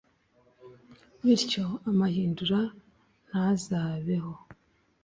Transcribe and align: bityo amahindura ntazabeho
bityo 1.23 1.65
amahindura 1.89 2.59
ntazabeho 3.27 4.31